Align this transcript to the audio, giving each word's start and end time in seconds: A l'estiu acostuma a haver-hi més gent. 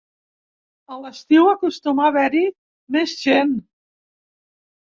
A 0.95 0.97
l'estiu 1.01 1.49
acostuma 1.51 2.05
a 2.07 2.09
haver-hi 2.13 2.43
més 2.97 3.15
gent. 3.29 3.55